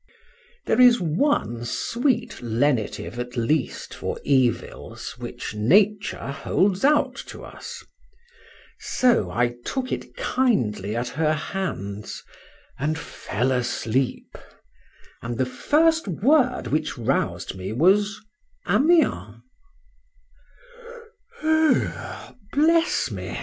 There 0.65 0.81
is 0.81 0.99
one 0.99 1.63
sweet 1.63 2.41
lenitive 2.41 3.19
at 3.19 3.37
least 3.37 3.93
for 3.93 4.19
evils, 4.23 5.13
which 5.19 5.53
Nature 5.53 6.31
holds 6.31 6.83
out 6.83 7.13
to 7.27 7.43
us: 7.43 7.83
so 8.79 9.29
I 9.29 9.53
took 9.63 9.91
it 9.91 10.15
kindly 10.15 10.95
at 10.95 11.09
her 11.09 11.33
hands, 11.35 12.23
and 12.79 12.97
fell 12.97 13.51
asleep; 13.51 14.35
and 15.21 15.37
the 15.37 15.45
first 15.45 16.07
word 16.07 16.65
which 16.65 16.97
roused 16.97 17.53
me 17.53 17.71
was 17.71 18.19
Amiens. 18.67 19.35
—Bless 21.43 23.11
me! 23.11 23.37